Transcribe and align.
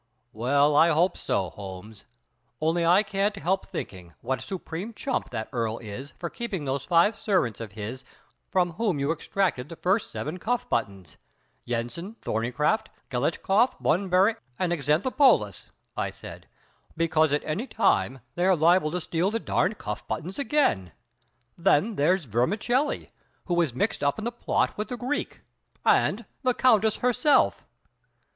"Well, 0.33 0.75
I 0.75 0.89
hope 0.89 1.15
so, 1.15 1.51
Holmes; 1.51 2.05
only 2.59 2.83
I 2.83 3.03
can't 3.03 3.35
help 3.35 3.67
thinking 3.67 4.15
what 4.21 4.39
a 4.39 4.41
supreme 4.41 4.95
chump 4.95 5.29
that 5.29 5.47
Earl 5.53 5.77
is 5.77 6.09
for 6.17 6.27
keeping 6.27 6.65
those 6.65 6.83
five 6.83 7.15
servants 7.15 7.61
of 7.61 7.73
his 7.73 8.03
from 8.49 8.71
whom 8.71 8.97
you 8.97 9.11
extracted 9.11 9.69
the 9.69 9.75
first 9.75 10.09
seven 10.09 10.39
cuff 10.39 10.67
buttons, 10.67 11.17
Yensen, 11.65 12.15
Thorneycroft, 12.15 12.87
Galetchkoff, 13.11 13.75
Bunbury, 13.79 14.37
and 14.57 14.73
Xanthopoulos!" 14.73 15.67
I 15.95 16.09
said; 16.09 16.47
"because 16.97 17.31
at 17.31 17.45
any 17.45 17.67
time 17.67 18.21
they 18.33 18.45
are 18.47 18.55
liable 18.55 18.89
to 18.89 19.01
steal 19.01 19.29
the 19.29 19.37
darned 19.37 19.77
cuff 19.77 20.07
buttons 20.07 20.39
again. 20.39 20.93
Then 21.59 21.95
there's 21.95 22.25
Vermicelli, 22.25 23.11
who 23.45 23.53
was 23.53 23.75
mixed 23.75 24.03
up 24.03 24.17
in 24.17 24.25
the 24.25 24.31
plot 24.31 24.75
with 24.79 24.87
the 24.87 24.97
Greek, 24.97 25.41
and 25.85 26.25
the 26.41 26.55
Countess 26.55 26.95
herself!" 27.05 27.67